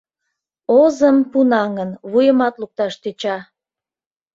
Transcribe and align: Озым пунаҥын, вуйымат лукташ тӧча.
Озым 0.79 1.17
пунаҥын, 1.31 1.91
вуйымат 2.11 2.55
лукташ 2.61 2.93
тӧча. 3.01 3.37